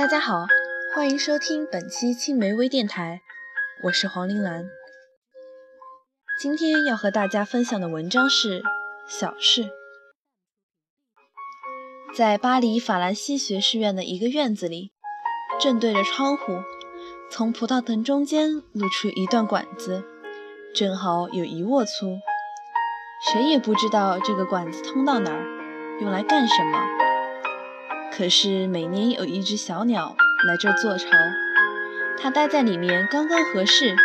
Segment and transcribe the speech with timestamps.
[0.00, 0.46] 大家好，
[0.94, 3.20] 欢迎收听本期青梅微电台，
[3.84, 4.64] 我是黄玲兰。
[6.40, 8.60] 今天要和大家分享的文章是
[9.06, 9.64] 《小事》。
[12.16, 14.94] 在巴黎法兰西学士院的一个院子里，
[15.60, 16.62] 正对着窗户，
[17.30, 20.02] 从葡萄藤中间露出一段管子，
[20.74, 22.18] 正好有一握粗。
[23.30, 25.44] 谁也不知道这个管子通到哪儿，
[26.00, 27.09] 用来干什么。
[28.20, 30.14] 可是每年有一只小鸟
[30.46, 31.08] 来这儿做巢，
[32.18, 33.96] 它待在里面刚刚合适，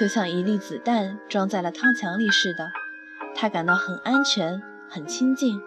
[0.00, 2.70] 就像一粒子弹装在了汤墙里似的。
[3.34, 5.60] 它感到很安全，很清静，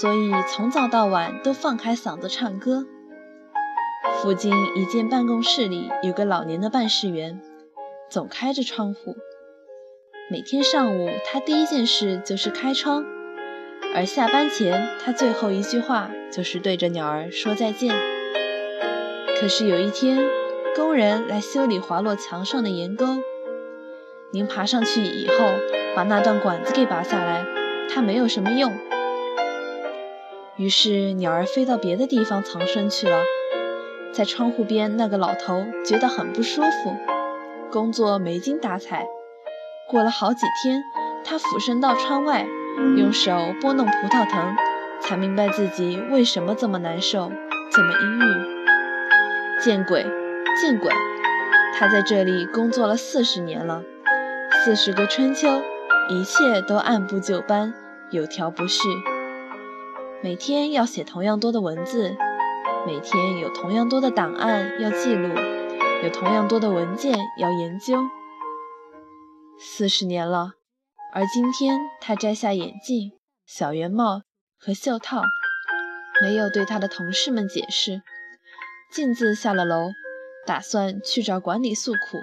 [0.00, 2.86] 所以从早到晚都放开嗓子唱歌。
[4.22, 7.40] 附近一间办公室里有个老年的办事员，
[8.08, 9.16] 总开着窗户。
[10.30, 13.04] 每天上午，他第一件事就是开窗，
[13.96, 17.96] 而下班前，他最后一句话就是对着鸟儿说再见。
[19.40, 20.18] 可是有一天，
[20.74, 23.06] 工人来修理滑落墙上的檐沟，
[24.32, 25.34] 您爬上去以后，
[25.94, 27.46] 把那段管子给拔下来，
[27.88, 28.76] 它没有什么用。
[30.58, 33.24] 于是鸟儿飞到别的地方藏身去了。
[34.12, 36.94] 在窗户边那个老头觉得很不舒服，
[37.70, 39.06] 工作没精打采。
[39.88, 40.82] 过了好几天，
[41.24, 42.46] 他俯身到窗外，
[42.96, 44.54] 用手拨弄葡萄藤，
[45.00, 47.32] 才明白自己为什么这么难受，
[47.70, 48.56] 这么阴郁。
[49.60, 50.04] 见鬼，
[50.60, 50.92] 见鬼！
[51.74, 53.82] 他在这里工作了四十年了，
[54.64, 55.48] 四十个春秋，
[56.08, 57.72] 一切都按部就班，
[58.10, 58.68] 有条不紊。
[60.22, 62.16] 每天要写同样多的文字，
[62.86, 65.28] 每天有同样多的档案要记录，
[66.02, 67.96] 有同样多的文件要研究。
[69.58, 70.52] 四十年了，
[71.16, 73.12] 而今天他摘下眼镜、
[73.46, 74.20] 小圆帽
[74.58, 75.22] 和袖套，
[76.20, 78.02] 没有对他的同事们解释，
[78.92, 79.92] 径自下了楼，
[80.44, 82.18] 打算去找管理诉苦。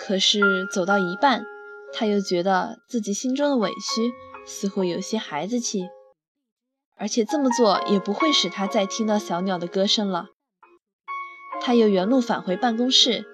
[0.00, 0.40] 可是
[0.72, 1.44] 走到一半，
[1.92, 4.10] 他又觉得自己心中的委屈
[4.46, 5.90] 似乎有些孩子气，
[6.96, 10.28] 而且这么做也不会使他再听到小鸟的歌声了。
[11.60, 13.26] 他又原路返回办公室，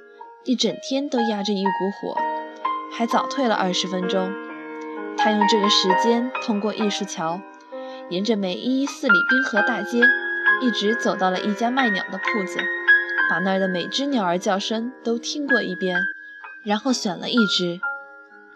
[0.45, 2.32] 一整天都压着一股火。
[2.95, 4.31] 还早退了二十分钟，
[5.17, 7.41] 他用这个时间通过艺术桥，
[8.11, 10.03] 沿着梅伊四里滨河大街，
[10.61, 12.59] 一直走到了一家卖鸟的铺子，
[13.31, 15.97] 把那儿的每只鸟儿叫声都听过一遍，
[16.67, 17.81] 然后选了一只。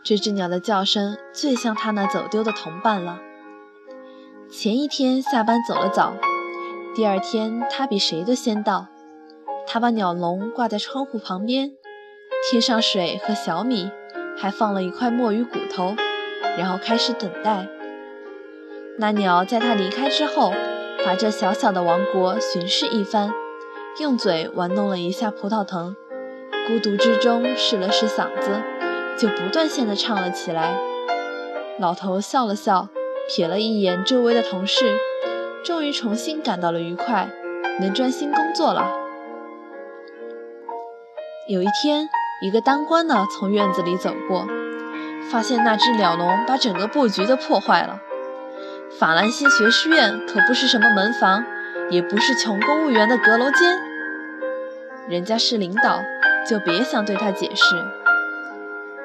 [0.04, 3.18] 这只鸟的叫声最像他那走丢的同伴了。
[4.50, 6.14] 前一天下班走了早，
[6.94, 8.88] 第二天他比谁都先到。
[9.66, 11.72] 他把鸟笼挂在窗户旁边，
[12.48, 13.90] 添上水和小米。
[14.36, 15.94] 还放了一块墨鱼骨头，
[16.58, 17.66] 然后开始等待。
[18.98, 20.52] 那鸟在它离开之后，
[21.04, 23.30] 把这小小的王国巡视一番，
[24.00, 25.96] 用嘴玩弄了一下葡萄藤，
[26.66, 28.62] 孤独之中试了试嗓子，
[29.18, 30.78] 就不断线地唱了起来。
[31.78, 32.88] 老头笑了笑，
[33.30, 34.96] 瞥了一眼周围的同事，
[35.62, 37.28] 终于重新感到了愉快，
[37.80, 38.90] 能专心工作了。
[41.48, 42.08] 有一天。
[42.42, 44.46] 一个当官的从院子里走过，
[45.30, 48.00] 发现那只鸟笼把整个布局都破坏了。
[48.98, 51.44] 法兰西学士院可不是什么门房，
[51.90, 53.78] 也不是穷公务员的阁楼间。
[55.08, 56.00] 人家是领导，
[56.46, 57.74] 就别想对他解释。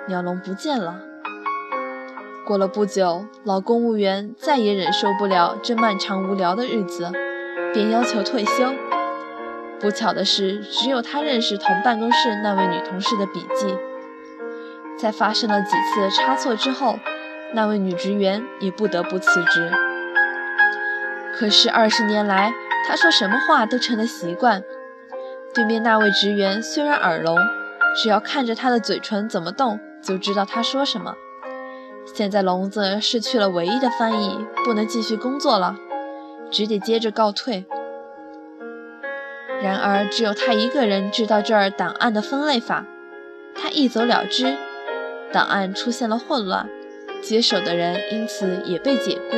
[0.08, 1.00] 鸟笼不见了。
[2.46, 7.12] 过了不久，老公务员再也忍受不了这漫长无聊的日子，
[7.74, 8.74] 便要求退休。
[9.82, 13.76] 不巧的是，只有他认识同办公室那位女同事的笔记。
[14.96, 17.00] 在发生了几次差错之后，
[17.56, 19.72] 那位女职员也不得不辞职。
[21.36, 22.54] 可是二十年来，
[22.88, 24.64] 他说什么话都成了习惯。
[25.54, 27.36] 对面那位职员虽然耳聋，
[27.96, 31.16] 只要看着他的嘴唇怎么动，就知道他说什么。
[32.06, 35.76] 现在聋子失去了唯一的翻译，不能继续工作了，
[36.52, 37.66] 只得接着告退。
[39.64, 42.86] 然而，只有他一个人知道这儿档案的分类法。
[43.54, 44.58] 他一走了之，
[45.32, 46.68] 档案出现了混乱，
[47.22, 49.38] 接手的人因此也被解雇。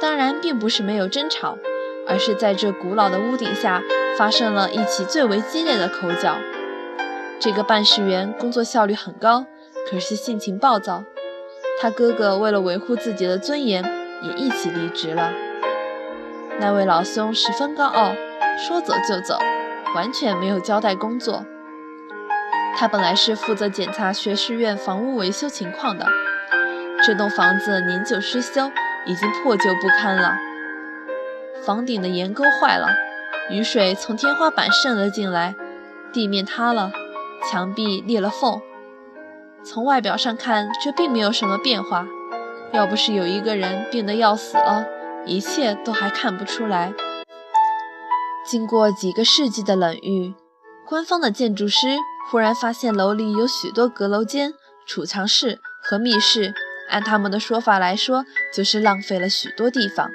[0.00, 1.56] 当然，并不是没有争吵，
[2.08, 3.82] 而是在这古老的屋顶下
[4.18, 6.36] 发生了一起最为激烈的口角。
[7.38, 9.46] 这个办事员工作效率很高，
[9.88, 11.04] 可是性情暴躁。
[11.80, 13.84] 他哥哥为了维护自己的尊严，
[14.22, 15.32] 也一起离职了。
[16.58, 18.14] 那位老兄十分高傲。
[18.56, 19.38] 说走就走，
[19.94, 21.44] 完全没有交代工作。
[22.76, 26.06] 他本来是负责检查学士院房屋维修情况的。
[27.04, 28.70] 这栋房子年久失修，
[29.06, 30.36] 已经破旧不堪了。
[31.64, 32.88] 房顶的檐沟坏了，
[33.50, 35.54] 雨水从天花板渗了进来，
[36.12, 36.90] 地面塌了，
[37.50, 38.60] 墙壁裂了缝。
[39.64, 42.06] 从外表上看，这并没有什么变化。
[42.72, 44.84] 要不是有一个人病得要死了，
[45.26, 46.92] 一切都还看不出来。
[48.44, 50.34] 经过几个世纪的冷遇，
[50.86, 51.96] 官方的建筑师
[52.30, 54.52] 忽然发现楼里有许多阁楼间、
[54.86, 56.54] 储藏室和密室。
[56.90, 60.10] 按他们的说法来说，就是浪费了许多地方。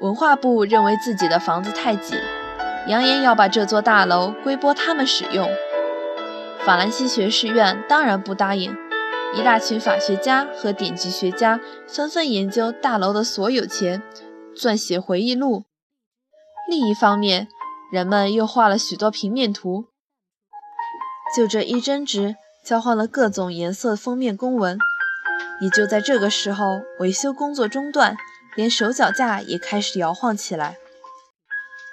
[0.00, 2.16] 文化部认为自己的房子太挤，
[2.88, 5.48] 扬言要把这座大楼归拨他们使用。
[6.66, 8.76] 法兰西学士院当然不答应，
[9.36, 14.02] 一大群法学家和典籍学家纷纷研究大楼的所有权，
[14.56, 15.64] 撰写回忆录。
[16.66, 17.48] 另一方面，
[17.92, 19.86] 人们又画了许多平面图，
[21.36, 24.78] 就这一争执交换了各种颜色封面公文。
[25.60, 28.16] 也就在这个时候，维修工作中断，
[28.56, 30.76] 连手脚架也开始摇晃起来。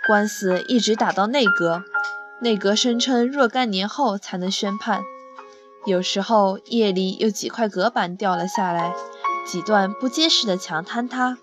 [0.07, 1.83] 官司一直打到内阁，
[2.41, 5.03] 内阁声称若干年后才能宣判。
[5.85, 8.93] 有时候夜里有几块隔板掉了下来，
[9.45, 11.35] 几段不结实的墙坍塌；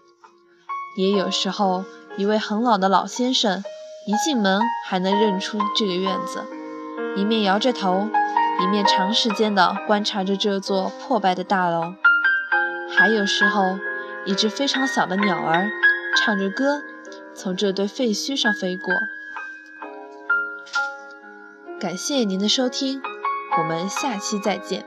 [0.97, 1.85] 也有时候
[2.19, 3.63] 一位很老的老先生
[4.05, 6.43] 一进门还能认出这个院子，
[7.15, 8.09] 一面摇着头，
[8.61, 11.95] 一面长时间地观察着这座破败的大楼。
[12.91, 13.79] 还有时候，
[14.27, 15.71] 一只非常小的鸟儿
[16.17, 16.83] 唱着歌，
[17.35, 18.93] 从这堆废墟上飞过。
[21.79, 23.01] 感谢您的收听，
[23.59, 24.85] 我们下期再见。